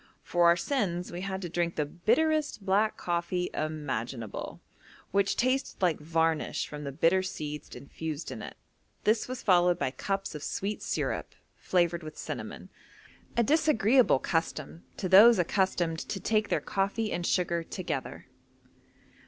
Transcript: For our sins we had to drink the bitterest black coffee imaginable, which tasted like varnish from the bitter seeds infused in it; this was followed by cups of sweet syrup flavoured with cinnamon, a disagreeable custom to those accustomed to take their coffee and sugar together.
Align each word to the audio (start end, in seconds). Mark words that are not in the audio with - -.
For 0.23 0.47
our 0.47 0.57
sins 0.57 1.11
we 1.11 1.21
had 1.21 1.43
to 1.43 1.47
drink 1.49 1.75
the 1.75 1.85
bitterest 1.85 2.65
black 2.65 2.97
coffee 2.97 3.51
imaginable, 3.53 4.59
which 5.11 5.37
tasted 5.37 5.79
like 5.79 5.99
varnish 5.99 6.67
from 6.67 6.85
the 6.85 6.91
bitter 6.91 7.21
seeds 7.21 7.75
infused 7.75 8.31
in 8.31 8.41
it; 8.41 8.57
this 9.03 9.27
was 9.27 9.43
followed 9.43 9.77
by 9.77 9.91
cups 9.91 10.33
of 10.33 10.41
sweet 10.41 10.81
syrup 10.81 11.35
flavoured 11.55 12.01
with 12.01 12.17
cinnamon, 12.17 12.69
a 13.37 13.43
disagreeable 13.43 14.17
custom 14.17 14.85
to 14.97 15.07
those 15.07 15.37
accustomed 15.37 15.99
to 15.99 16.19
take 16.19 16.49
their 16.49 16.59
coffee 16.61 17.11
and 17.11 17.27
sugar 17.27 17.61
together. 17.63 18.25